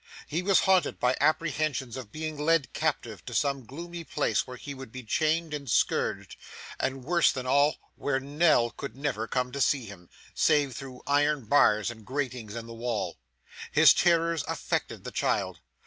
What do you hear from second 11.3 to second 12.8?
bars and gratings in the